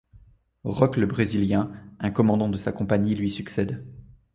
Roch 0.63 0.97
le 0.97 1.05
Brésilien, 1.05 1.69
un 1.99 2.09
commandant 2.09 2.49
de 2.49 2.57
sa 2.57 2.71
compagnie 2.71 3.13
lui 3.13 3.29
succède. 3.29 3.85